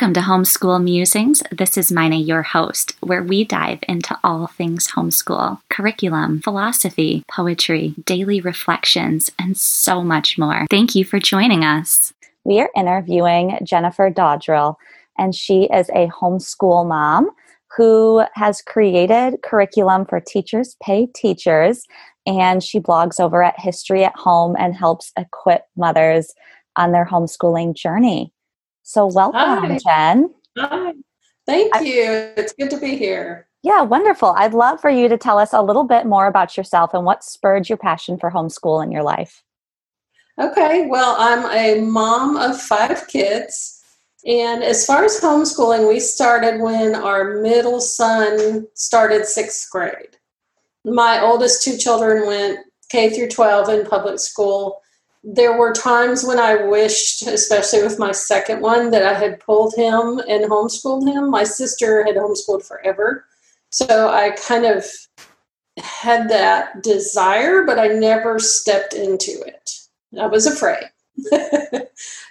[0.00, 1.42] Welcome to Homeschool Musings.
[1.52, 7.94] This is Mina, your host, where we dive into all things homeschool curriculum, philosophy, poetry,
[8.06, 10.64] daily reflections, and so much more.
[10.70, 12.14] Thank you for joining us.
[12.44, 14.76] We are interviewing Jennifer Dodrill,
[15.18, 17.28] and she is a homeschool mom
[17.76, 21.84] who has created curriculum for teachers pay teachers
[22.24, 26.32] and she blogs over at history at home and helps equip mothers
[26.76, 28.32] on their homeschooling journey
[28.90, 29.78] so, welcome, Hi.
[29.78, 30.34] Jen.
[30.58, 30.94] Hi.
[31.46, 32.32] Thank I, you.
[32.36, 33.46] It's good to be here.
[33.62, 34.34] Yeah, wonderful.
[34.36, 37.22] I'd love for you to tell us a little bit more about yourself and what
[37.22, 39.44] spurred your passion for homeschool in your life.
[40.40, 43.80] Okay, well, I'm a mom of five kids.
[44.26, 50.16] And as far as homeschooling, we started when our middle son started sixth grade.
[50.84, 52.58] My oldest two children went
[52.90, 54.80] K through 12 in public school
[55.22, 59.74] there were times when I wished, especially with my second one, that I had pulled
[59.74, 61.30] him and homeschooled him.
[61.30, 63.26] My sister had homeschooled forever.
[63.70, 64.84] So I kind of
[65.78, 69.70] had that desire, but I never stepped into it.
[70.18, 70.84] I was afraid.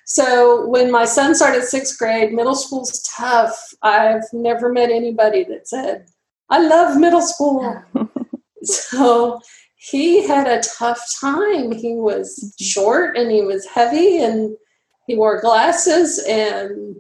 [0.05, 3.73] so when my son started sixth grade, middle school's tough.
[3.83, 6.07] I've never met anybody that said,
[6.49, 7.83] I love middle school.
[8.63, 9.39] so
[9.79, 11.71] he had a tough time.
[11.71, 12.63] He was mm-hmm.
[12.63, 14.55] short and he was heavy and
[15.07, 16.97] he wore glasses and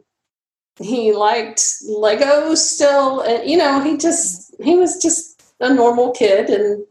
[0.79, 3.19] he liked Legos still.
[3.19, 6.85] And, you know, he just, he was just a normal kid and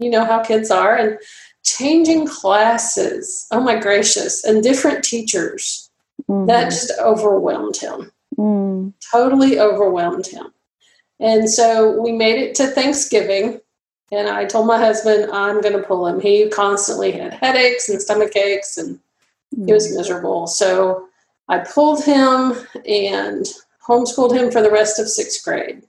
[0.00, 0.94] you know how kids are.
[0.96, 1.18] And
[1.64, 5.90] changing classes, oh my gracious, and different teachers,
[6.30, 6.46] mm-hmm.
[6.46, 8.12] that just overwhelmed him.
[8.38, 8.92] Mm.
[9.10, 10.52] Totally overwhelmed him.
[11.18, 13.60] And so we made it to Thanksgiving
[14.12, 16.20] and I told my husband, I'm going to pull him.
[16.20, 19.00] He constantly had headaches and stomach aches and
[19.66, 19.96] he was mm.
[19.96, 20.46] miserable.
[20.46, 21.08] So
[21.48, 22.54] I pulled him
[22.86, 23.46] and
[23.84, 25.82] homeschooled him for the rest of sixth grade.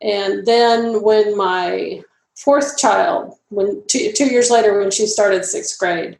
[0.00, 2.02] And then when my
[2.34, 6.18] fourth child, when two, two years later, when she started sixth grade,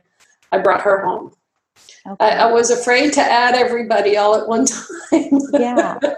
[0.53, 1.33] I brought her home.
[2.07, 2.25] Okay.
[2.25, 5.41] I, I, was afraid to add everybody all at one time.
[5.53, 5.99] yeah.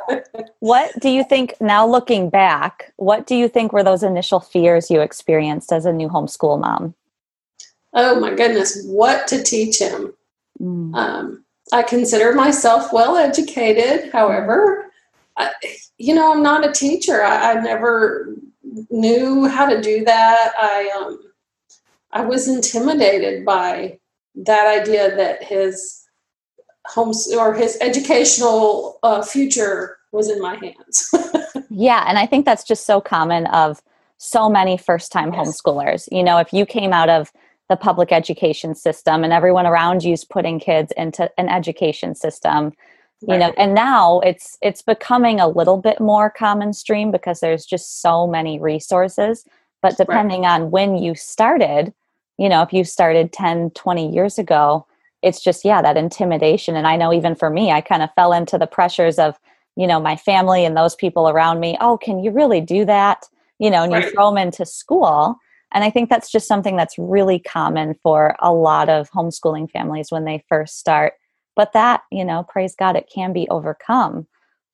[0.61, 4.91] What do you think, now looking back, what do you think were those initial fears
[4.91, 6.95] you experienced as a new homeschool mom?
[7.93, 10.13] Oh my goodness, what to teach him.
[10.61, 10.95] Mm.
[10.95, 14.13] Um, I consider myself well educated.
[14.13, 14.91] However,
[15.37, 15.53] I,
[15.99, 17.23] you know, I'm not a teacher.
[17.23, 18.35] I, I, never
[18.91, 20.53] knew how to do that.
[20.59, 21.23] I um,
[22.13, 23.99] I was intimidated by
[24.37, 26.05] that idea that his
[26.87, 31.11] homes or his educational uh, future was in my hands.
[31.71, 33.83] yeah, and I think that's just so common of
[34.19, 35.47] so many first time yes.
[35.47, 36.09] homeschoolers.
[36.11, 37.33] You know, if you came out of
[37.69, 42.73] the public education system and everyone around you is putting kids into an education system,
[43.23, 43.39] you right.
[43.39, 48.01] know, and now it's it's becoming a little bit more common stream because there's just
[48.01, 49.45] so many resources,
[49.83, 50.61] but depending right.
[50.61, 51.93] on when you started,
[52.39, 54.87] you know if you started 10 20 years ago
[55.23, 58.33] it's just yeah that intimidation and i know even for me i kind of fell
[58.33, 59.39] into the pressures of
[59.77, 63.29] you know my family and those people around me oh can you really do that
[63.59, 64.05] you know and right.
[64.05, 65.37] you throw them into school
[65.73, 70.11] and i think that's just something that's really common for a lot of homeschooling families
[70.11, 71.15] when they first start
[71.55, 74.27] but that you know praise god it can be overcome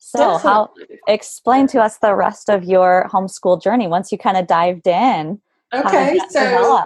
[0.04, 0.50] so Definitely.
[0.50, 0.70] how
[1.06, 5.40] explain to us the rest of your homeschool journey once you kind of dived in
[5.72, 6.84] okay so?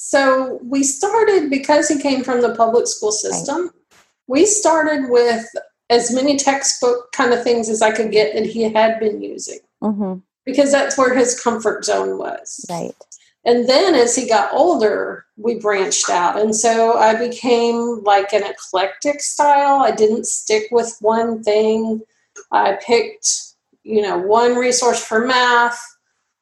[0.00, 3.62] So we started because he came from the public school system.
[3.62, 3.98] Right.
[4.28, 5.44] We started with
[5.90, 9.58] as many textbook kind of things as I could get that he had been using
[9.82, 10.20] mm-hmm.
[10.46, 12.64] because that's where his comfort zone was.
[12.70, 12.94] Right.
[13.44, 16.38] And then as he got older, we branched out.
[16.38, 19.80] And so I became like an eclectic style.
[19.80, 22.02] I didn't stick with one thing.
[22.52, 23.28] I picked,
[23.82, 25.80] you know, one resource for math,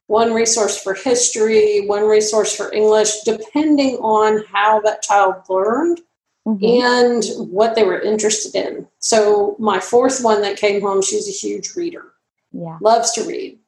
[0.07, 6.01] one resource for history, one resource for English, depending on how that child learned
[6.47, 6.65] mm-hmm.
[6.65, 8.87] and what they were interested in.
[8.99, 12.05] So, my fourth one that came home, she's a huge reader.
[12.53, 12.79] Yeah.
[12.81, 13.59] Loves to read,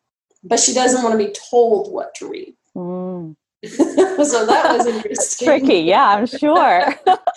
[0.45, 2.55] but she doesn't want to be told what to read.
[2.77, 3.37] Mm.
[3.67, 5.47] so that was interesting.
[5.47, 6.95] tricky, yeah, I'm sure.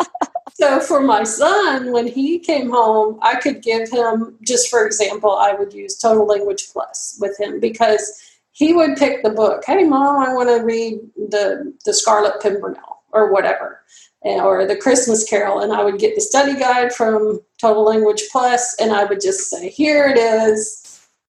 [0.53, 5.31] so for my son, when he came home, I could give him, just for example,
[5.31, 8.21] I would use Total Language Plus with him because
[8.61, 9.63] he would pick the book.
[9.65, 13.81] Hey, mom, I want to read the the Scarlet Pimpernel or whatever,
[14.21, 18.75] or the Christmas Carol, and I would get the study guide from Total Language Plus,
[18.79, 20.77] and I would just say, here it is.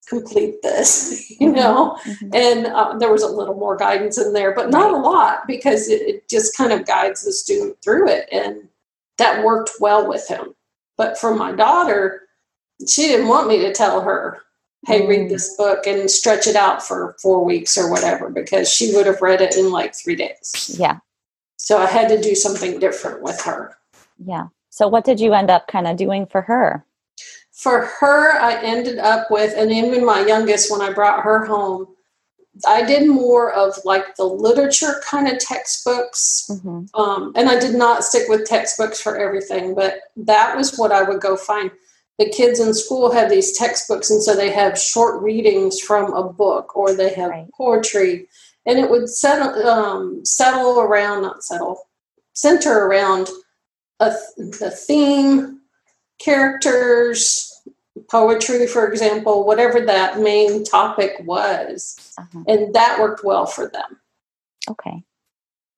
[0.07, 2.35] Complete this, you know, mm-hmm.
[2.35, 5.89] and uh, there was a little more guidance in there, but not a lot because
[5.89, 8.67] it, it just kind of guides the student through it, and
[9.17, 10.53] that worked well with him.
[10.97, 12.27] But for my daughter,
[12.87, 14.43] she didn't want me to tell her,
[14.85, 15.07] hey, Mm.
[15.07, 19.05] read this book and stretch it out for four weeks or whatever, because she would
[19.05, 20.75] have read it in like three days.
[20.77, 20.97] Yeah.
[21.57, 23.77] So I had to do something different with her.
[24.23, 24.47] Yeah.
[24.69, 26.85] So what did you end up kind of doing for her?
[27.51, 31.87] For her, I ended up with, and even my youngest, when I brought her home,
[32.67, 36.49] I did more of like the literature kind of textbooks.
[36.61, 40.91] hmm Um, and I did not stick with textbooks for everything, but that was what
[40.91, 41.71] I would go find.
[42.19, 46.23] The kids in school have these textbooks, and so they have short readings from a
[46.31, 47.47] book, or they have Right.
[47.57, 48.27] poetry,
[48.65, 51.89] and it would settle um, settle around, not settle,
[52.33, 53.29] center around
[53.99, 55.61] a th- the theme,
[56.19, 57.49] characters,
[58.09, 62.43] poetry, for example, whatever that main topic was, Uh-huh.
[62.47, 63.99] and that worked well for them.
[64.69, 65.03] Okay.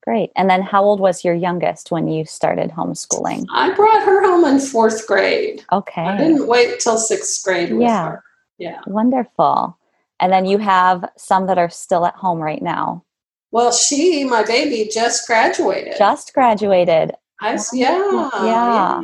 [0.05, 0.31] Great.
[0.35, 3.45] And then how old was your youngest when you started homeschooling?
[3.51, 5.65] I brought her home in fourth grade.
[5.71, 6.03] Okay.
[6.03, 8.09] I didn't wait till sixth grade Yeah.
[8.09, 8.23] her.
[8.59, 8.81] Yeah.
[8.85, 9.77] Wonderful.
[10.19, 13.03] And then you have some that are still at home right now.
[13.51, 15.95] Well, she, my baby, just graduated.
[15.97, 17.11] Just graduated.
[17.41, 19.01] I, s- yeah, Yeah.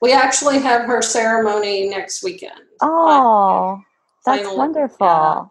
[0.00, 2.60] We actually have her ceremony next weekend.
[2.80, 3.80] Oh,
[4.24, 5.06] that's wonderful.
[5.06, 5.44] Yeah.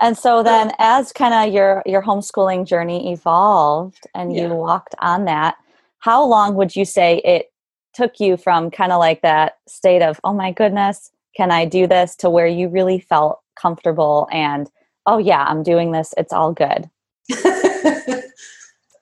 [0.00, 5.26] And so then as kind of your your homeschooling journey evolved and you walked on
[5.26, 5.56] that,
[5.98, 7.52] how long would you say it
[7.92, 11.86] took you from kind of like that state of, "Oh my goodness, can I do
[11.86, 14.70] this?" to where you really felt comfortable and,
[15.06, 16.14] "Oh yeah, I'm doing this.
[16.16, 16.88] It's all good."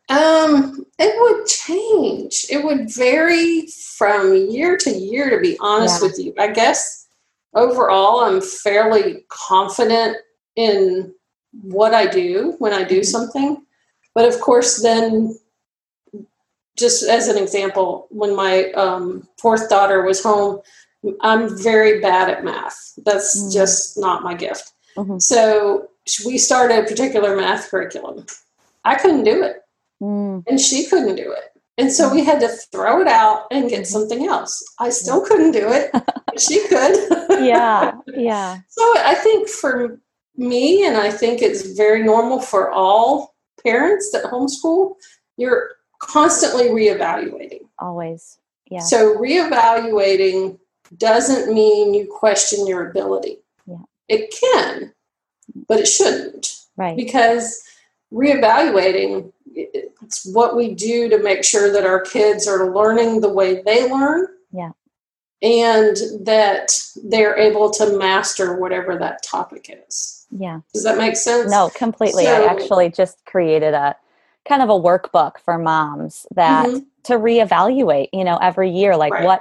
[0.09, 2.47] um, it would change.
[2.51, 3.67] It would vary
[3.97, 6.09] from year to year, to be honest Yeah.
[6.09, 6.35] with you.
[6.39, 6.98] I guess
[7.55, 10.17] overall, I'm fairly confident
[10.57, 11.15] in
[11.63, 13.07] what I do when I do Mhm.
[13.07, 13.67] something.
[14.15, 15.39] But of course, then,
[16.77, 20.61] just as an example, when my um, fourth daughter was home,
[21.21, 22.93] I'm very bad at math.
[23.05, 23.53] That's Mm.
[23.53, 24.73] just not my gift.
[24.97, 25.21] Mhm.
[25.23, 25.89] So
[26.25, 28.27] we started a particular math curriculum.
[28.85, 29.63] I couldn't do it
[30.01, 31.58] Mm, and she couldn't do it.
[31.79, 33.85] And so we had to throw it out and get mm-hmm.
[33.85, 34.63] something else.
[34.81, 35.91] I still couldn't do it.
[36.39, 37.45] she could.
[37.45, 38.59] yeah, yeah.
[38.69, 40.01] so I think for
[40.37, 44.95] me, and I think it's very normal for all parents that homeschool,
[45.37, 45.71] you're
[46.01, 47.61] constantly reevaluating.
[47.79, 48.39] Always.
[48.71, 48.81] Yeah.
[48.81, 50.59] So reevaluating
[50.97, 53.39] doesn't mean you question your ability.
[53.67, 53.83] Yeah.
[54.09, 54.93] It can,
[55.69, 56.97] but it shouldn't right.
[56.97, 57.63] because
[58.13, 63.29] reevaluating it- it's what we do to make sure that our kids are learning the
[63.33, 64.71] way they learn Yeah.
[65.43, 70.61] and that they're able to master whatever that topic is Yeah.
[70.73, 72.27] does that make sense No, completely.
[72.29, 73.97] I actually just created a
[74.47, 76.87] kind of a workbook for moms that Mhm.
[77.05, 79.25] to reevaluate, you know, every year, like Right.
[79.25, 79.41] what,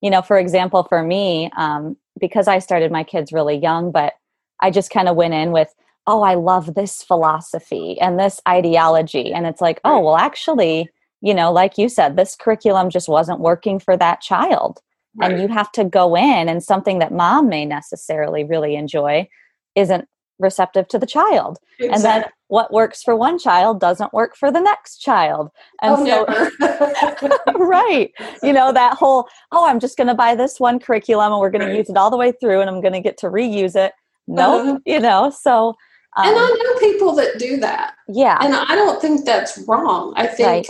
[0.00, 4.14] you know, for example, for me, um, because I started my kids really young, but
[4.60, 5.72] I just kind of went in with,
[6.08, 9.32] oh, I love this philosophy and this ideology.
[9.32, 10.88] And it's like, oh, well, actually,
[11.20, 14.80] you know, like you said, this curriculum just wasn't working for that child.
[15.16, 15.32] Right.
[15.32, 19.28] And you have to go in, and something that mom may necessarily really enjoy
[19.74, 20.06] isn't
[20.40, 24.60] receptive to the child and then what works for one child doesn't work for the
[24.60, 25.50] next child
[25.82, 28.12] and oh, so right
[28.44, 31.50] you know that whole oh i'm just going to buy this one curriculum and we're
[31.50, 31.72] going Right.
[31.72, 33.92] to use it all the way through and i'm going to get to reuse it
[34.28, 34.78] no Uh-huh.
[34.86, 35.74] you know so
[36.18, 40.12] um, and i know people that do that yeah and i don't think that's wrong
[40.16, 40.66] i think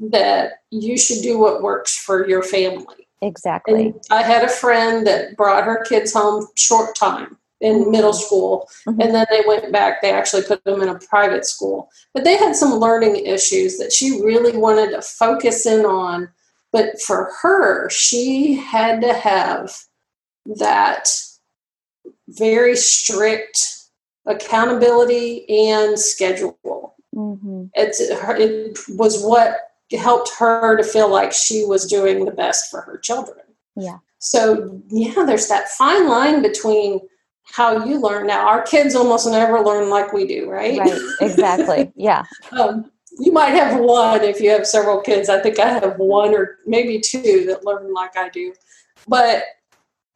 [0.00, 0.10] Right.
[0.12, 5.06] that you should do what works for your family exactly And I had a friend
[5.06, 7.90] that brought her kids home short time in Mhm.
[7.92, 9.02] middle school, Mhm.
[9.02, 10.02] and then they went back.
[10.02, 13.92] They actually put them in a private school, but they had some learning issues that
[13.92, 16.28] she really wanted to focus in on.
[16.72, 19.74] But for her, she had to have
[20.44, 21.08] that
[22.28, 23.56] very strict
[24.26, 26.96] accountability and schedule.
[27.12, 29.58] hmm It's, it was what
[29.96, 33.44] helped her to feel like she was doing the best for her children.
[33.76, 33.98] Yeah.
[34.18, 37.00] So, yeah, there's that fine line between
[37.44, 38.26] how you learn.
[38.26, 40.78] Now, our kids almost never learn like we do, right?
[40.78, 45.28] right exactly yeah um, you might have one if you have several kids.
[45.28, 48.54] I think I have one or maybe two that learn like I do.
[49.06, 49.44] But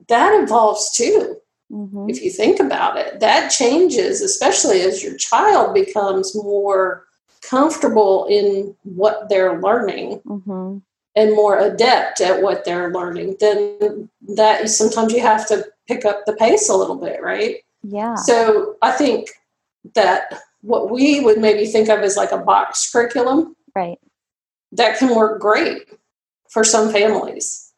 [0.08, 1.36] that involves too
[1.70, 3.20] hmm if you think about it.
[3.20, 7.04] That changes, especially as your child becomes more
[7.42, 10.78] comfortable in what they're learning hmm
[11.16, 13.36] and more adept at what they're learning.
[13.40, 17.56] Then that sometimes you have to pick up the pace a little bit, right?
[17.82, 19.30] yeah So I think
[19.94, 23.98] that what we would maybe think of as like a box curriculum right
[24.72, 25.88] that can work great
[26.50, 27.72] for some families,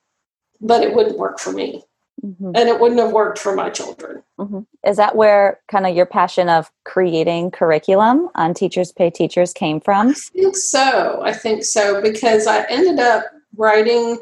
[0.61, 1.85] but it wouldn't work for me.
[2.25, 2.53] Mm-hmm.
[2.55, 4.23] and it wouldn't have worked for my children.
[4.39, 4.61] Mm-hmm.
[4.87, 9.81] Is that where kind of your passion of creating curriculum on Teachers Pay Teachers came
[9.81, 10.11] from?
[10.11, 11.23] I think so.
[11.23, 13.25] I think so because I ended up
[13.57, 14.19] writing.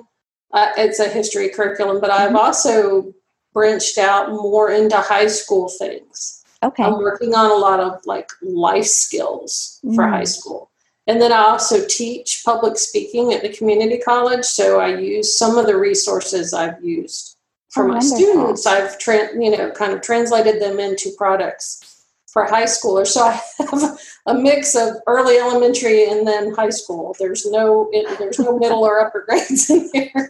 [0.52, 2.36] Uh, it's a history curriculum, but I've mm-hmm.
[2.36, 3.12] also
[3.52, 6.44] branched out more into high school things.
[6.62, 6.82] Okay.
[6.82, 10.10] I'm working on a lot of like life skills for mm.
[10.10, 10.70] high school.
[11.06, 14.44] And then I also teach public speaking at the community college.
[14.44, 17.37] So I use some of the resources I've used
[17.70, 18.16] for oh, my wonderful.
[18.16, 18.66] students.
[18.66, 23.08] I've tra- you know kind of translated them into products for high schoolers.
[23.08, 27.16] So I have a mix of early elementary and then high school.
[27.18, 30.28] There's no it, there's no middle or upper grades in here.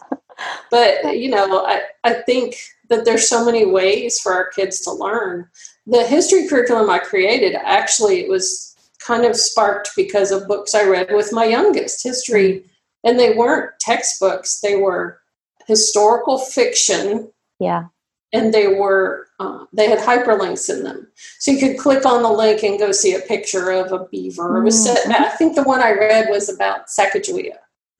[0.70, 2.56] but you know, I, I think
[2.88, 5.48] that there's so many ways for our kids to learn.
[5.86, 10.84] The history curriculum I created actually it was kind of sparked because of books I
[10.84, 12.52] read with my youngest, history.
[12.52, 12.68] Mm-hmm.
[13.04, 15.20] And they weren't textbooks, they were
[15.66, 17.30] historical fiction.
[17.58, 17.86] Yeah.
[18.32, 21.06] And they were, uh, they had hyperlinks in them.
[21.38, 24.58] So you could click on the link and go see a picture of a beaver.
[24.58, 25.22] It was set, mm-hmm.
[25.22, 27.56] I think the one I read was about Sacagawea.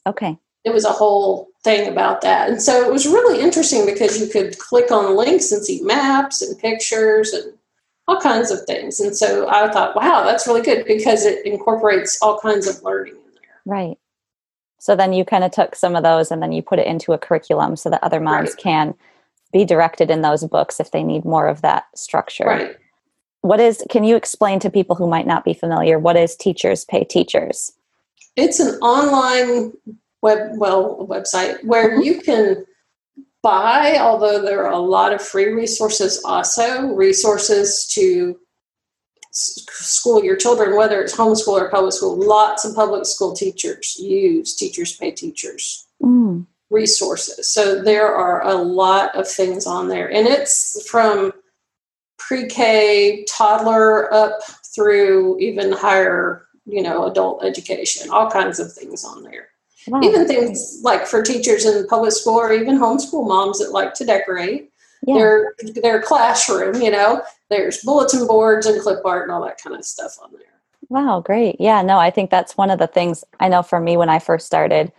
[0.06, 0.36] Okay.
[0.64, 2.48] It was a whole thing about that.
[2.48, 6.42] And so it was really interesting because you could click on links and see maps
[6.42, 7.54] and pictures and
[8.08, 9.00] all kinds of things.
[9.00, 13.14] And so I thought, wow, that's really good because it incorporates all kinds of learning
[13.14, 13.60] in there.
[13.64, 13.98] Right.
[14.78, 17.12] So then you kind of took some of those and then you put it into
[17.12, 18.58] a curriculum so that other moms right.
[18.58, 18.94] can
[19.52, 22.44] be directed in those books if they need more of that structure.
[22.44, 22.76] Right.
[23.40, 26.84] What is, can you explain to people who might not be familiar, what is Teachers
[26.84, 27.72] Pay Teachers?
[28.34, 29.72] It's an online
[30.20, 32.02] web, well, website where mm-hmm.
[32.02, 32.66] you can
[33.42, 38.38] buy, although there are a lot of free resources also, resources to
[39.36, 42.16] school your children, whether it's homeschool or public school.
[42.16, 46.46] Lots of public school teachers use Teachers Pay Teachers mm.
[46.70, 47.48] resources.
[47.48, 50.10] So there are a lot of things on there.
[50.10, 51.32] And it's from
[52.18, 54.40] pre K, toddler up
[54.74, 59.48] through even higher, you know, adult education, all kinds of things on there.
[59.88, 60.00] Wow.
[60.02, 64.04] Even things like for teachers in public school or even homeschool moms that like to
[64.04, 64.70] decorate
[65.06, 65.14] yeah.
[65.14, 69.76] their their classroom, you know, there's bulletin boards and clip art and all that kind
[69.76, 70.42] of stuff on there.
[70.88, 71.56] Wow, great.
[71.58, 74.18] Yeah, no, I think that's one of the things I know for me when I
[74.18, 74.92] first started,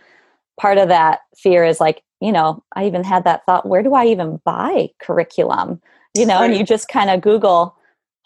[0.60, 3.94] part of that fear is like, you know, I even had that thought, where do
[3.94, 5.80] I even buy curriculum?
[6.14, 6.50] You know, right.
[6.50, 7.74] and you just kind of Google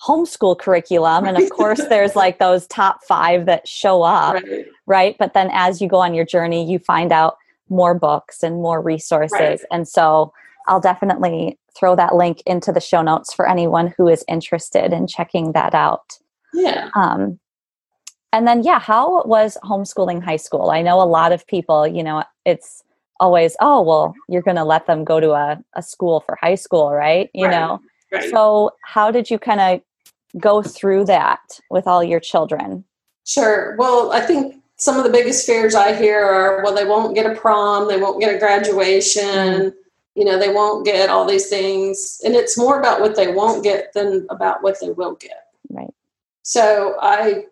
[0.02, 4.66] homeschool curriculum and of course there's like those top five that show up right.
[4.86, 5.16] right.
[5.16, 7.36] but then as you go on your journey you find out
[7.68, 9.60] more books and more resources right.
[9.70, 10.32] and so
[10.68, 15.06] i'll definitely throw that link into the show notes for anyone who is interested in
[15.06, 16.18] checking that out
[16.54, 17.38] yeah um,
[18.32, 22.02] and then yeah how was homeschooling high school i know a lot of people you
[22.02, 22.82] know it's
[23.20, 26.54] always oh well you're going to let them go to a, a school for high
[26.54, 27.52] school right you right.
[27.52, 27.80] know
[28.12, 28.30] Right.
[28.30, 29.80] So, how did you kind of
[30.38, 31.40] go through that
[31.70, 32.84] with all your children?
[33.24, 33.74] Sure.
[33.78, 37.30] Well, I think some of the biggest fears I hear are well, they won't get
[37.30, 39.68] a prom, they won't get a graduation, mm-hmm.
[40.14, 42.20] You know, they won't get all these things.
[42.24, 45.46] And it's more about what they won't get than about what they will get.
[45.70, 45.92] Right.
[46.42, 47.44] So I,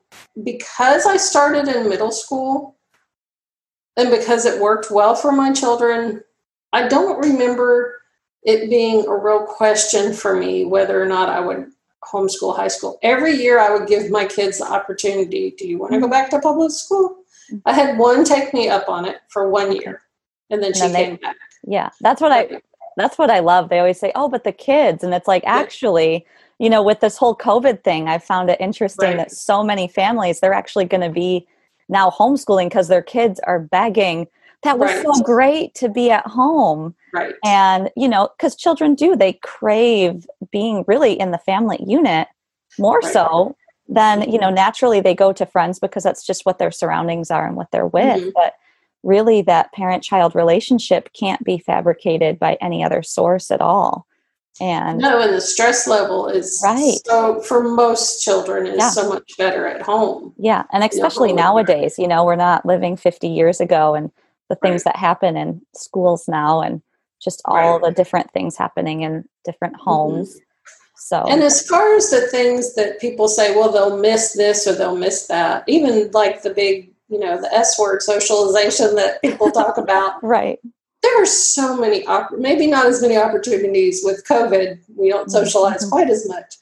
[0.42, 2.76] because I started in middle school
[3.96, 6.22] and because it worked well for my children,
[6.72, 8.02] I don't remember
[8.42, 11.70] it being a real question for me whether or not I would
[12.04, 12.98] homeschool high school.
[13.02, 16.12] Every year I would give my kids the opportunity do you want to go mm-hmm.
[16.12, 17.16] back to public school?
[17.66, 20.02] I had one take me up on it for one year
[20.50, 21.36] and then and she then came they, back.
[21.66, 22.60] Yeah, that's what I
[22.96, 23.68] that's what I love.
[23.68, 26.26] They always say, "Oh, but the kids." And it's like actually,
[26.58, 29.16] you know, with this whole COVID thing, I found it interesting right.
[29.16, 31.46] that so many families they're actually going to be
[31.88, 34.26] now homeschooling because their kids are begging
[34.62, 35.02] that was right.
[35.02, 40.26] so great to be at home right and you know because children do they crave
[40.50, 42.28] being really in the family unit
[42.78, 43.12] more right.
[43.12, 43.56] so
[43.88, 44.56] than you know mm-hmm.
[44.56, 47.86] naturally they go to friends because that's just what their surroundings are and what they're
[47.86, 48.30] with mm-hmm.
[48.34, 48.54] but
[49.02, 54.06] really that parent child relationship can't be fabricated by any other source at all
[54.60, 58.90] and no and the stress level is right so for most children is yeah.
[58.90, 62.66] so much better at home yeah and especially you know, nowadays you know we're not
[62.66, 64.10] living 50 years ago and
[64.50, 64.92] the things right.
[64.92, 66.82] that happen in schools now and
[67.22, 67.88] just all right.
[67.88, 69.90] the different things happening in different mm-hmm.
[69.90, 70.34] homes.
[70.34, 70.44] Mm-hmm.
[70.96, 74.74] So, and as far as the things that people say, well, they'll miss this or
[74.74, 79.50] they'll miss that, even like the big, you know, the S word socialization that people
[79.50, 80.22] talk about.
[80.22, 80.58] right.
[81.02, 82.04] There are so many,
[82.36, 84.80] maybe not as many opportunities with COVID.
[84.94, 85.30] We don't mm-hmm.
[85.30, 85.90] socialize mm-hmm.
[85.90, 86.56] quite as much,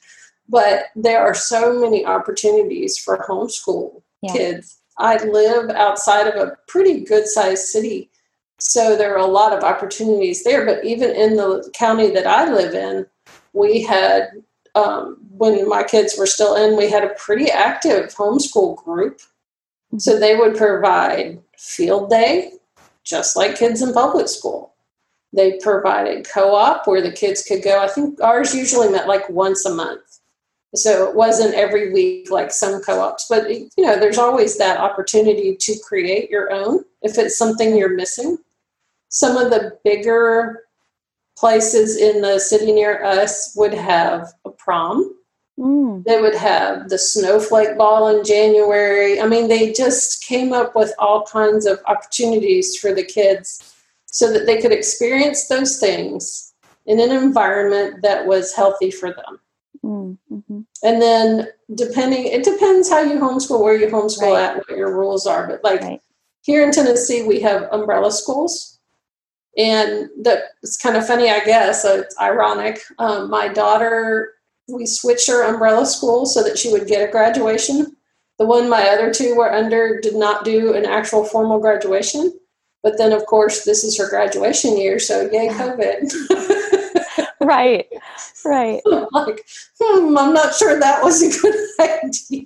[0.47, 4.31] but there are so many opportunities for homeschool yeah.
[4.31, 8.11] kids I live outside of a pretty good sized city.
[8.59, 10.65] So there are a lot of opportunities there.
[10.65, 13.05] But even in the county that I live in,
[13.53, 14.29] we had,
[14.75, 19.21] um, when my kids were still in, we had a pretty active homeschool group.
[19.97, 22.53] So they would provide field day,
[23.03, 24.73] just like kids in public school.
[25.33, 27.79] They provided co op where the kids could go.
[27.81, 30.19] I think ours usually met like once a month.
[30.75, 34.79] So it wasn't every week like some co ops, but you know, there's always that
[34.79, 38.37] opportunity to create your own if it's something you're missing.
[39.09, 40.63] Some of the bigger
[41.37, 45.15] places in the city near us would have a prom.
[45.59, 46.03] Mm.
[46.05, 49.19] They would have the snowflake ball in January.
[49.19, 53.75] I mean, they just came up with all kinds of opportunities for the kids
[54.05, 56.53] so that they could experience those things
[56.85, 59.39] in an environment that was healthy for them.
[59.85, 60.17] Mm.
[60.29, 64.43] hmm And then, depending, it depends how you homeschool, where you homeschool Right.
[64.43, 65.45] at, what your rules are.
[65.47, 66.01] But like Right.
[66.41, 68.79] here in Tennessee, we have umbrella schools.
[69.57, 71.81] And that it's kind of funny, I guess.
[71.81, 72.81] So it's ironic.
[72.97, 74.33] Um, my daughter,
[74.71, 77.95] we switched her umbrella school so that she would get a graduation.
[78.37, 82.33] The one my other two were under did not do an actual formal graduation.
[82.81, 84.99] But then, of course, this is her graduation year.
[84.99, 86.57] So, yay, COVID.
[87.41, 87.87] Right.
[88.45, 88.81] Right.
[89.11, 89.45] like,
[89.79, 91.55] hmm, I'm not sure that was a good
[92.03, 92.45] idea.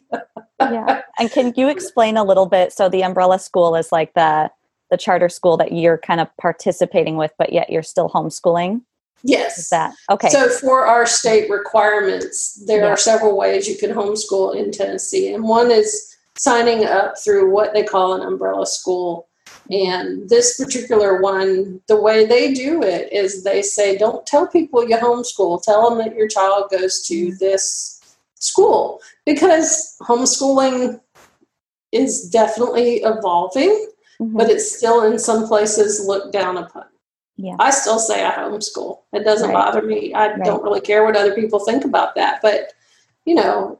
[0.59, 1.01] Yeah.
[1.19, 2.71] And can you explain a little bit?
[2.71, 4.51] So the umbrella school is like the
[4.91, 8.81] the charter school that you're kind of participating with, but yet you're still homeschooling.
[9.23, 9.57] Yes.
[9.57, 10.29] Is that okay?
[10.29, 12.89] So, for our state requirements, there Yeah.
[12.89, 15.33] are several ways you can homeschool in Tennessee.
[15.33, 19.27] And one is signing up through what they call an umbrella school.
[19.69, 24.87] And this particular one, the way they do it is they say, don't tell people
[24.87, 28.01] you homeschool, tell them that your child goes to this
[28.35, 30.99] school because homeschooling
[31.93, 33.87] is definitely evolving,
[34.19, 34.37] Mhm.
[34.37, 36.85] but it's still in some places looked down upon.
[37.35, 37.55] Yeah.
[37.59, 38.99] I still say I homeschool.
[39.11, 39.53] It doesn't Right.
[39.53, 40.13] bother me.
[40.13, 40.45] I Right.
[40.45, 42.41] don't really care what other people think about that.
[42.41, 42.73] But,
[43.25, 43.79] you know,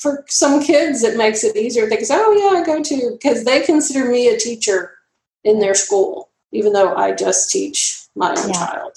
[0.00, 1.88] for some kids, it makes it easier.
[1.88, 4.92] They say, oh, yeah, I go to, because they consider me a teacher
[5.44, 8.66] in their school, even though I just teach my own Yeah.
[8.66, 8.92] child.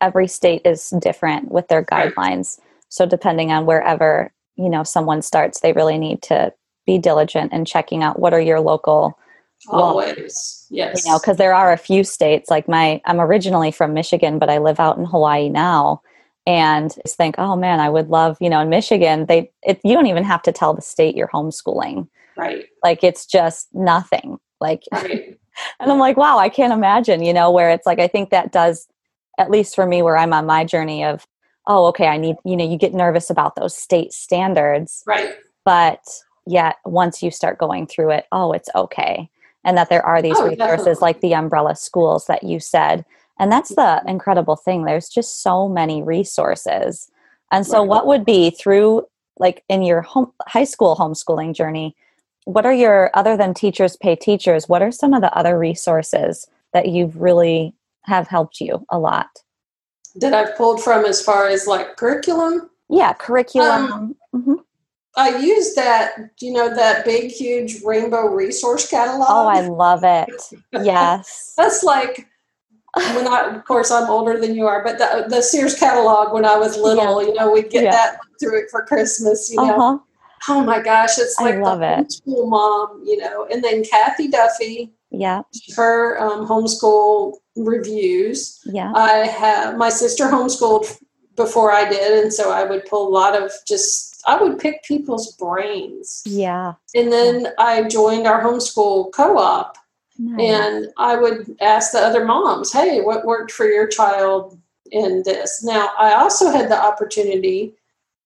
[0.00, 2.14] Every state is different with their Right.
[2.14, 2.60] guidelines.
[2.90, 6.52] So depending on wherever, you know, someone starts, they really need to
[6.86, 9.18] be diligent in checking out what are your local
[9.66, 10.66] Well, Always.
[10.70, 11.04] Yes.
[11.04, 14.50] you know because there are a few states like my i'm originally from michigan but
[14.50, 16.00] i live out in hawaii now
[16.46, 19.94] and just think oh man i would love you know in michigan they it, you
[19.94, 22.66] don't even have to tell the state you're homeschooling right.
[22.84, 25.38] like it's just nothing like Right.
[25.80, 28.52] and i'm like wow i can't imagine you know where it's like i think that
[28.52, 28.86] does
[29.38, 31.26] at least for me where i'm on my journey of
[31.66, 35.36] oh okay i need you know you get nervous about those state standards right.
[35.64, 36.00] but
[36.46, 39.28] yet once you start going through it oh it's okay
[39.68, 41.00] and that there are these Oh, resources definitely.
[41.02, 43.04] like the umbrella schools that you said
[43.38, 47.10] and that's the incredible thing there's just so many resources
[47.52, 47.88] and so Right.
[47.88, 49.06] what would be through
[49.38, 51.94] like in your home high school homeschooling journey
[52.46, 56.46] what are your other than teachers pay teachers what are some of the other resources
[56.72, 59.28] that you've really have helped you a lot
[60.14, 62.70] That I've pulled from as far as like curriculum.
[62.88, 64.56] yeah curriculum Mhm.
[65.18, 69.26] I use that, you know, that big, huge rainbow resource catalog.
[69.28, 70.30] oh i love it
[70.72, 72.28] yes That's like
[73.14, 76.44] when I, of course, I'm older than you are, but the, the Sears catalog when
[76.44, 77.90] I was little, you know, we'd get Yeah.
[77.92, 79.74] that through it for Christmas, you know.
[79.76, 79.98] uh-huh
[80.48, 82.06] Oh my gosh, it's like I love the it.
[82.06, 83.46] homeschool mom, you know.
[83.50, 85.42] And then Cathy Duffy, yeah
[85.76, 88.60] her um, homeschool reviews.
[88.66, 90.86] yeah I have my sister homeschooled
[91.38, 94.82] before I did, and so I would pull a lot of just I would pick
[94.82, 96.22] people's brains.
[96.26, 99.78] yeah And then I joined our homeschool co-op
[100.18, 100.40] Nice.
[100.40, 104.58] and I would ask the other moms, hey, what worked for your child
[104.90, 105.62] in this?
[105.64, 107.74] Now, I also had the opportunity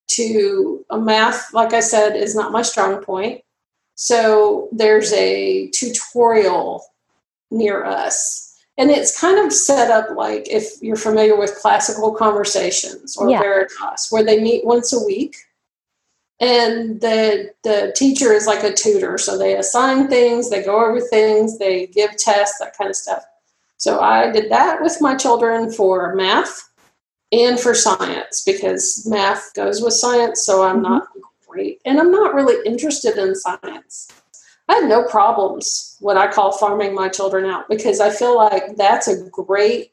[0.09, 3.43] to, uh, math, like I said, is not my strong point.
[3.95, 6.85] So there's a tutorial
[7.51, 8.52] near us.
[8.79, 13.41] And it's kind of set up like if you're familiar with classical conversations or Yeah.
[13.41, 15.37] Veritas, where they meet once a week
[16.41, 21.01] and the the teacher is like a tutor so they assign things they go over
[21.01, 23.23] things they give tests that kind of stuff
[23.77, 26.71] so i did that with my children for math
[27.33, 30.83] and for science because math goes with science so i'm Mhm.
[30.83, 31.09] not
[31.47, 34.09] great and i'm not really interested in science
[34.73, 38.77] i had no problems what i call farming my children out because i feel like
[38.77, 39.93] that's a great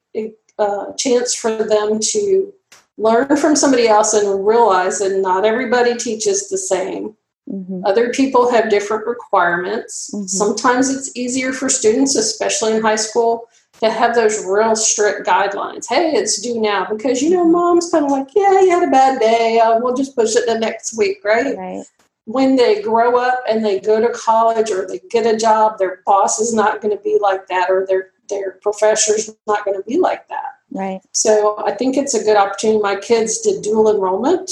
[0.60, 2.54] uh, chance for them to
[2.98, 7.16] learn from somebody else and realize that not everybody teaches the same.
[7.50, 7.82] Mhm.
[7.86, 10.12] Other people have different requirements.
[10.14, 10.30] Mhm.
[10.30, 13.48] Sometimes it's easier for students, especially in high school,
[13.80, 15.88] to have those real strict guidelines.
[15.88, 18.92] Hey, it's due now because you know, mom's kind of like, yeah, you had a
[18.92, 19.60] bad day.
[19.60, 21.58] Uh, we'll just push it to next week, right?
[21.58, 21.86] Right.
[22.32, 26.04] When they grow up and they go to college or they get a job, their
[26.06, 29.84] boss is not going to be like that, or their their professor's not going to
[29.88, 30.52] be like that.
[30.72, 31.02] Right.
[31.12, 32.80] So I think it's a good opportunity.
[32.80, 34.52] My kids did dual enrollment,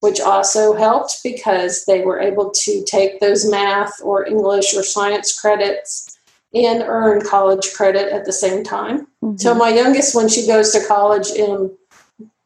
[0.00, 5.40] which also helped because they were able to take those math or English or science
[5.40, 6.18] credits
[6.52, 9.06] and earn college credit at the same time.
[9.24, 9.40] Mhm.
[9.40, 11.74] So my youngest, when she goes to college in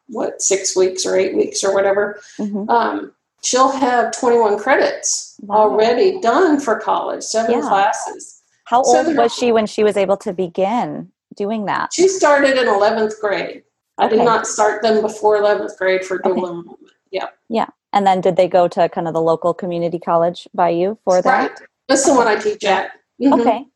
[0.06, 2.70] what six weeks or eight weeks or whatever, Mhm.
[2.70, 5.56] um, she'll have 21 credits Wow.
[5.56, 7.68] already done for college, seven Yeah.
[7.68, 8.42] classes.
[8.64, 11.92] How So old was she when she was able to begin doing that?
[11.92, 13.62] She started in 11th grade.
[13.98, 16.40] I did not start them before 11th grade for dual Okay.
[16.42, 16.78] enrollment.
[17.10, 17.66] Yeah.
[17.94, 21.22] And then did they go to kind of the local community college by you for
[21.22, 21.50] that?
[21.50, 21.58] Right.
[21.88, 22.90] That's the one I teach at.
[23.20, 23.40] Mhm.
[23.40, 23.66] Okay.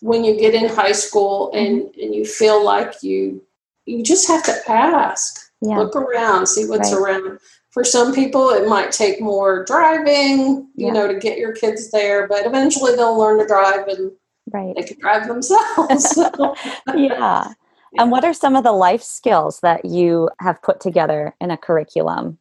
[0.00, 2.00] When you get in high school and, Mm-hmm.
[2.00, 3.42] and you feel like you
[3.88, 5.48] you just have to ask.
[5.60, 5.78] Yeah.
[5.78, 7.00] Look around, see what's Right.
[7.00, 7.38] around.
[7.76, 10.92] For some people it might take more driving, you Yeah.
[10.94, 14.12] know, to get your kids there, but eventually they'll learn to drive and
[14.50, 14.74] Right.
[14.74, 16.18] they can drive themselves.
[16.96, 17.52] Yeah.
[17.98, 21.58] And what are some of the life skills that you have put together in a
[21.58, 22.38] curriculum?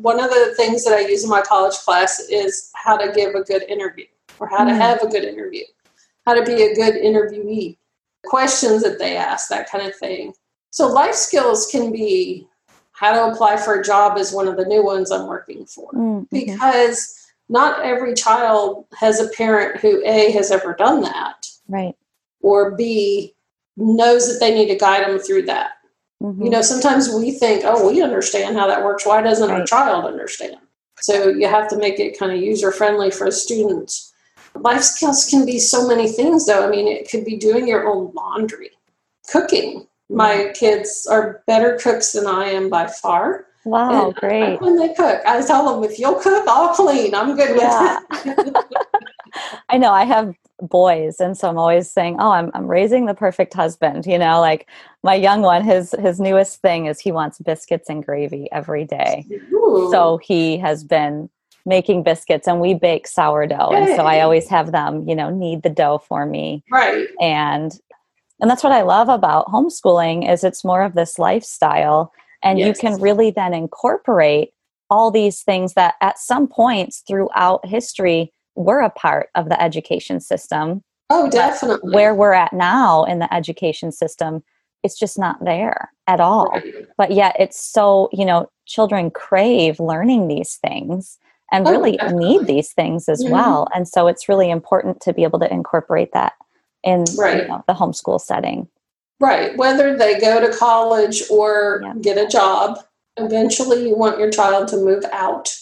[0.00, 3.34] one of the things that I use in my college class is how to give
[3.36, 4.06] a good interview
[4.40, 4.78] or how to Mm.
[4.80, 5.64] have a good interview,
[6.26, 7.76] how to be a good interviewee,
[8.24, 10.34] questions that they ask, that kind of thing.
[10.70, 12.48] So, life skills can be
[12.94, 15.90] how to apply for a job, is one of the new ones I'm working for
[15.92, 17.14] Mm, because
[17.48, 21.96] not every child has a parent who A has ever done that Right.
[22.40, 23.34] or B
[23.76, 25.72] knows that they need to guide them through that.
[26.22, 26.44] Mhm.
[26.44, 29.04] You know, sometimes we think, oh, we understand how that works.
[29.04, 30.56] Why doesn't our child understand?
[31.00, 34.12] So you have to make it kind of user friendly for students.
[34.54, 36.64] Life skills can be so many things, though.
[36.64, 38.70] I mean, it could be doing your own laundry,
[39.28, 39.88] cooking.
[40.10, 43.46] My kids are better cooks than I am by far.
[43.64, 44.60] Wow, And great.
[44.60, 47.14] when they cook, I tell them, if you'll cook, I'll clean.
[47.14, 47.98] I'm good with Yeah.
[48.10, 48.56] it.
[49.68, 53.14] I know I have boys and so I'm always saying, "Oh, I'm I'm raising the
[53.14, 54.68] perfect husband." You know, like
[55.02, 59.26] my young one his his newest thing is he wants biscuits and gravy every day.
[59.52, 59.88] Ooh.
[59.90, 61.28] So he has been
[61.66, 65.62] making biscuits and we bake sourdough and so I always have them, you know, knead
[65.62, 67.06] the dough for me right.
[67.22, 67.72] and
[68.40, 72.74] and that's what I love about homeschooling is it's more of this lifestyle and you
[72.74, 74.50] can really then incorporate
[74.90, 80.20] all these things that at some points throughout history were a part of the education
[80.20, 81.92] system Oh, definitely.
[81.94, 84.42] where we're at now in the education system
[84.82, 86.86] it's just not there at all Right.
[86.98, 91.18] but yet it's so you know children crave learning these things
[91.52, 92.24] and Oh, really definitely.
[92.38, 93.30] need these things as Mhm.
[93.30, 96.32] well and so it's really important to be able to incorporate that
[96.84, 98.68] in you know, the homeschool setting
[99.20, 99.56] Right.
[99.56, 101.94] Whether they go to college or Yeah.
[102.00, 102.80] get a job,
[103.16, 105.54] eventually you want your child to move out.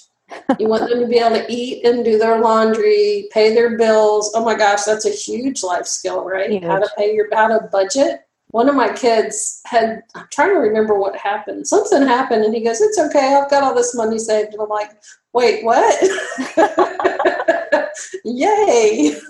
[0.58, 4.32] you want them to be able to eat and do their laundry, pay their bills.
[4.34, 6.64] Oh my gosh, that's a huge life skill, right?
[6.64, 8.22] How to pay your how to budget.
[8.50, 11.68] One of my kids had I'm trying to remember what happened.
[11.68, 14.54] Something happened and he goes, It's okay, I've got all this money saved.
[14.54, 14.90] And I'm like,
[15.34, 15.94] wait, what?
[18.24, 19.20] Yay.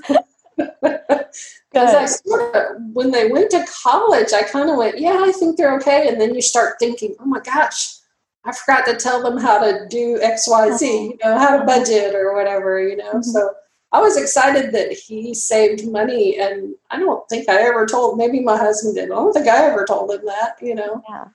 [0.57, 2.63] Because I sort of,
[2.93, 6.09] when they went to college, I kind of went, yeah, I think they're okay.
[6.09, 7.97] And then you start thinking, oh my gosh,
[8.45, 11.65] I forgot to tell them how to do X, Y, Z, you know, how to
[11.65, 13.15] budget or whatever, you know.
[13.15, 13.25] Mhm.
[13.25, 13.55] So
[13.93, 16.39] I was excited that he saved money.
[16.39, 19.05] And I don't think I ever told, maybe my husband did.
[19.05, 21.03] I don't think I ever told him that, you know.
[21.09, 21.27] Yeah.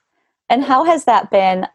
[0.49, 1.67] And how has that been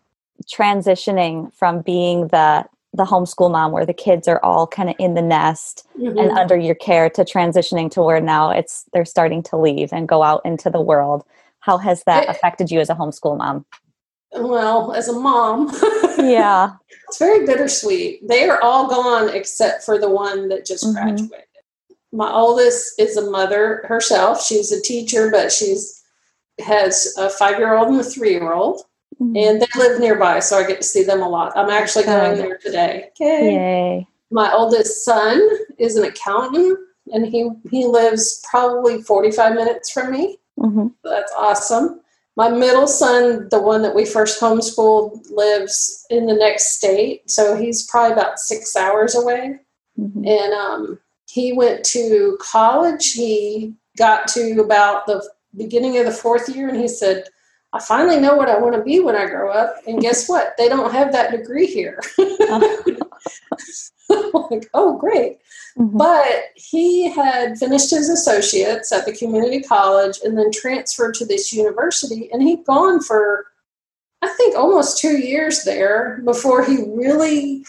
[0.46, 5.14] transitioning from being the the homeschool mom where the kids are all kind of in
[5.14, 6.36] the nest and Mhm.
[6.36, 10.22] under your care to transitioning to where now it's they're starting to leave and go
[10.22, 11.24] out into the world?
[11.60, 13.64] How has that It- affected you as a homeschool mom?
[14.34, 15.70] Well, as a mom,
[16.18, 16.72] Yeah.
[17.08, 18.26] it's very bittersweet.
[18.28, 20.92] They are all gone except for the one that just Mhm.
[20.94, 21.46] graduated.
[22.12, 24.42] My oldest is a mother herself.
[24.42, 25.98] She's a teacher, but she's
[26.58, 28.82] has a five year old and a three year old,
[29.20, 29.36] Mm-hmm.
[29.36, 31.52] and they live nearby, so I get to see them a lot.
[31.56, 33.10] I'm actually going there today.
[33.10, 33.54] Okay.
[33.54, 34.06] Yay.
[34.30, 35.46] My oldest son
[35.78, 36.78] is an accountant,
[37.12, 40.38] and he he lives probably 45 minutes from me.
[40.58, 42.00] hmm That's awesome.
[42.36, 47.30] My middle son, the one that we first homeschooled, lives in the next state.
[47.30, 49.60] So he's probably about six hours away.
[49.96, 50.98] hmm And um,
[51.28, 53.12] he went to college.
[53.12, 55.22] He got to about the
[55.56, 57.24] beginning of the fourth year and he said,
[57.72, 59.76] I finally know what I want to be when I grow up.
[59.86, 60.54] And guess what?
[60.58, 62.02] They don't have that degree here.
[62.18, 62.98] like,
[64.74, 65.38] oh, great.
[65.78, 65.96] Mm-hmm.
[65.96, 71.52] But he had finished his associates at the community college and then transferred to this
[71.52, 72.28] university.
[72.30, 73.46] And he'd gone for,
[74.20, 77.64] I think, almost two years there before he really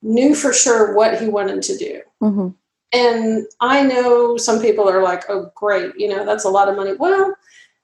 [0.00, 2.00] knew for sure what he wanted to do.
[2.22, 2.48] Mm-hmm.
[2.94, 6.76] And I know some people are like, oh, great, you know, that's a lot of
[6.76, 6.94] money.
[6.94, 7.34] Well,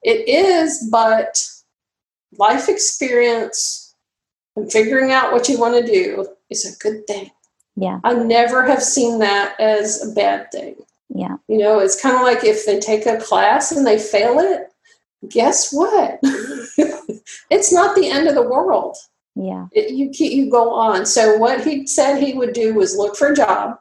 [0.03, 1.43] it is, but
[2.37, 3.95] life experience
[4.57, 7.31] and figuring out what you want to do is a good thing.
[7.77, 8.01] Yeah.
[8.05, 10.77] I never have seen that as a bad thing.
[11.09, 11.37] Yeah.
[11.47, 14.69] You know, it's kind of like if they take a class and they fail it,
[15.29, 16.19] guess what?
[17.51, 18.97] it's not the end of the world.
[19.35, 19.67] Yeah.
[19.73, 21.07] It, you keep, you go on.
[21.07, 23.79] So what he said he would do was look for a job.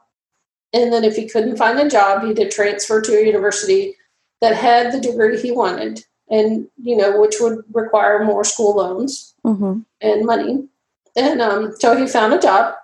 [0.72, 3.96] And then if he couldn't find a job, he did transfer to a university
[4.40, 9.34] that had the degree he wanted and, you know, which would require more school loans
[9.44, 9.80] mm-hmm.
[10.00, 10.68] and money.
[11.16, 12.74] And um, so he found a job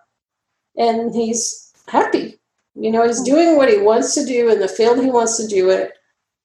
[0.76, 2.38] and he's happy.
[2.74, 5.46] You know, he's doing what he wants to do in the field he wants to
[5.46, 5.92] do it,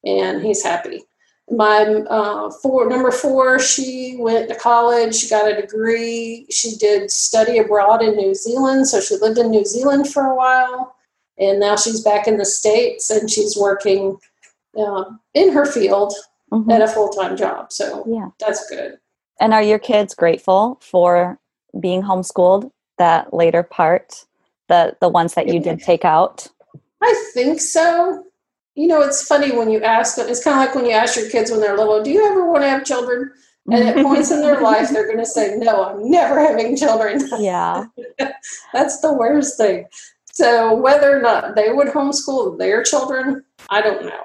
[0.05, 1.03] and he's happy.
[1.49, 6.45] My uh, four number four, she went to college, she got a degree.
[6.51, 10.35] She did study abroad in New Zealand, so she lived in New Zealand for a
[10.35, 10.95] while,
[11.39, 14.19] and now she's back in the states and she's working
[14.77, 16.13] uh, in her field
[16.51, 16.71] mm-hmm.
[16.71, 17.71] at a full time job.
[17.71, 18.97] So yeah, that's good.
[19.41, 21.39] And are your kids grateful for
[21.79, 22.71] being homeschooled?
[22.99, 24.25] that later part,
[24.67, 26.47] the the ones that you did take out?
[27.01, 28.23] I think so.
[28.75, 30.29] You know, it's funny when you ask them.
[30.29, 32.45] It's kind of like when you ask your kids when they're little, "Do you ever
[32.49, 33.31] want to have children?"
[33.71, 37.27] And at points in their life, they're going to say, "No, I'm never having children."
[37.39, 37.85] Yeah,
[38.73, 39.85] that's the worst thing.
[40.31, 44.23] So whether or not they would homeschool their children, I don't know.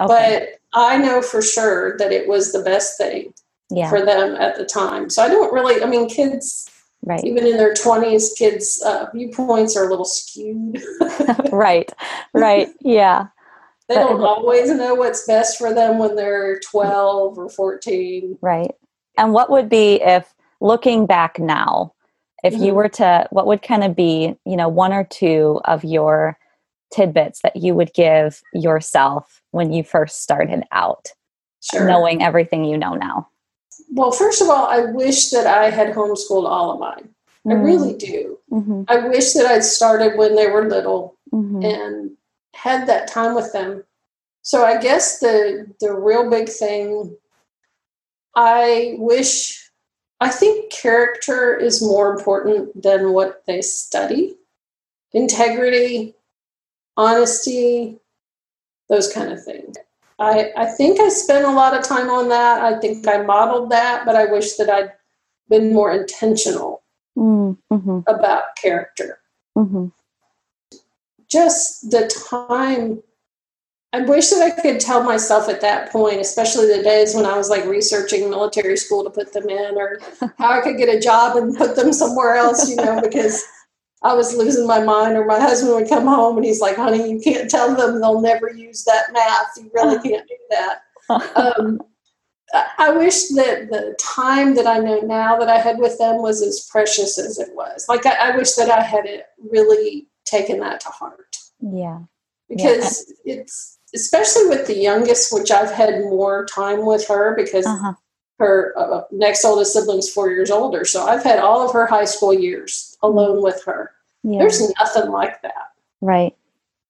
[0.00, 0.54] Okay.
[0.72, 3.34] But I know for sure that it was the best thing
[3.70, 3.88] yeah.
[3.88, 5.10] for them at the time.
[5.10, 5.82] So I don't really.
[5.82, 6.68] I mean, kids
[7.04, 10.82] right even in their 20s kids uh, viewpoints are a little skewed
[11.52, 11.92] right
[12.32, 13.26] right yeah
[13.88, 18.72] they don't always know what's best for them when they're 12 or 14 right
[19.18, 21.92] and what would be if looking back now
[22.44, 22.62] if mm-hmm.
[22.62, 26.38] you were to what would kind of be you know one or two of your
[26.92, 31.08] tidbits that you would give yourself when you first started out
[31.62, 31.86] sure.
[31.86, 33.28] knowing everything you know now
[33.90, 37.10] well, first of all, I wish that I had homeschooled all of mine.
[37.46, 37.50] Mm-hmm.
[37.50, 38.38] I really do.
[38.50, 38.82] Mm-hmm.
[38.88, 41.62] I wish that I'd started when they were little mm-hmm.
[41.62, 42.10] and
[42.54, 43.84] had that time with them.
[44.42, 47.16] So I guess the the real big thing
[48.34, 49.70] I wish
[50.20, 54.36] I think character is more important than what they study.
[55.12, 56.14] Integrity,
[56.96, 57.98] honesty,
[58.88, 59.76] those kind of things.
[60.18, 62.62] I, I think I spent a lot of time on that.
[62.62, 64.92] I think I modeled that, but I wish that I'd
[65.48, 66.82] been more intentional
[67.16, 68.00] mm-hmm.
[68.06, 69.18] about character.
[69.56, 69.88] Mm-hmm.
[71.28, 73.02] Just the time.
[73.94, 77.36] I wish that I could tell myself at that point, especially the days when I
[77.36, 80.00] was like researching military school to put them in, or
[80.38, 83.44] how I could get a job and put them somewhere else, you know, because
[84.04, 87.10] I was losing my mind, or my husband would come home and he's like, honey,
[87.10, 89.48] you can't tell them they'll never use that math.
[89.56, 90.80] You really can't do that.
[91.36, 91.80] Um,
[92.78, 96.42] I wish that the time that I know now that I had with them was
[96.42, 97.86] as precious as it was.
[97.88, 101.36] Like, I, I wish that I had it really taken that to heart.
[101.60, 102.00] Yeah.
[102.48, 103.36] Because yeah.
[103.36, 107.94] it's, especially with the youngest, which I've had more time with her because uh-huh.
[108.42, 110.84] Her uh, next oldest sibling's four years older.
[110.84, 113.92] So I've had all of her high school years alone with her.
[114.22, 114.40] Yeah.
[114.40, 115.72] There's nothing like that.
[116.00, 116.36] Right.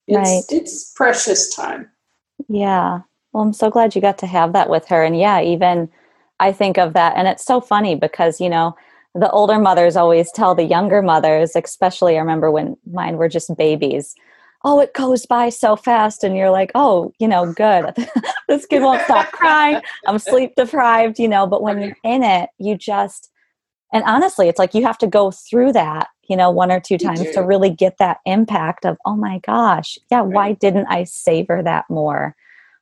[0.08, 0.42] It's, right.
[0.48, 1.88] It's precious time.
[2.48, 3.00] Yeah.
[3.32, 5.04] Well, I'm so glad you got to have that with her.
[5.04, 5.88] And yeah, even
[6.40, 7.16] I think of that.
[7.16, 8.74] And it's so funny because, you know,
[9.14, 13.54] the older mothers always tell the younger mothers, especially I remember when mine were just
[13.56, 14.14] babies,
[14.64, 16.22] oh, it goes by so fast.
[16.24, 17.94] And you're like, oh, you know, good.
[18.48, 19.80] this kid won't stop crying.
[20.06, 23.32] I'm sleep deprived, you know, but when you're in it, you just,
[23.92, 26.98] and honestly it's like you have to go through that you know one or two
[26.98, 30.26] times to really get that impact of oh my gosh yeah right.
[30.26, 32.34] why didn't i savor that more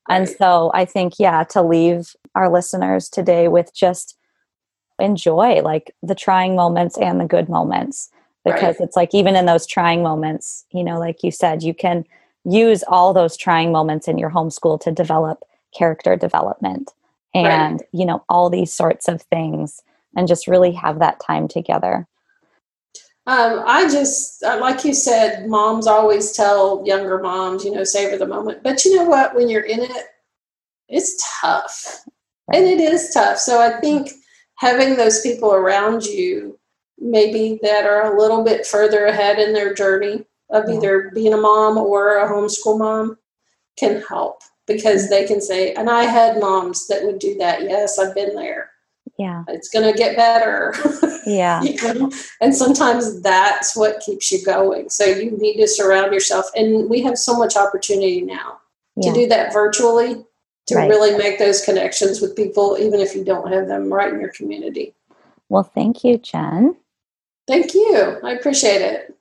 [0.08, 0.16] right.
[0.16, 4.16] and so i think yeah to leave our listeners today with just
[4.98, 8.10] enjoy like the trying moments and the good moments
[8.44, 8.86] because right.
[8.86, 12.04] it's like even in those trying moments you know like you said you can
[12.44, 15.42] use all those trying moments in your homeschool to develop
[15.76, 16.92] character development
[17.34, 19.82] and you know all these sorts of things
[20.16, 22.06] and just really have that time together?
[23.26, 28.16] Um, I just, uh, like you said, moms always tell younger moms, you know, savor
[28.16, 28.62] the moment.
[28.62, 29.34] But you know what?
[29.34, 30.06] When you're in it,
[30.88, 32.04] it's tough.
[32.48, 32.58] Right.
[32.58, 33.38] And it is tough.
[33.38, 34.10] So I think
[34.56, 36.58] having those people around you,
[37.00, 41.36] maybe that are a little bit further ahead in their journey of either being a
[41.36, 43.16] mom or a homeschool mom,
[43.78, 47.62] can help because they can say, and I had moms that would do that.
[47.62, 48.70] Yes, I've been there.
[49.18, 49.44] Yeah.
[49.48, 50.74] It's going to get better.
[51.26, 51.62] Yeah.
[51.62, 52.10] you know?
[52.40, 54.88] And sometimes that's what keeps you going.
[54.88, 56.46] So you need to surround yourself.
[56.56, 58.58] And we have so much opportunity now
[58.96, 59.12] yeah.
[59.12, 60.24] to do that virtually
[60.68, 60.88] to right.
[60.88, 64.32] really make those connections with people, even if you don't have them right in your
[64.32, 64.94] community.
[65.50, 66.74] Well, thank you, Jen.
[67.50, 68.20] Thank you.
[68.22, 69.19] I appreciate it.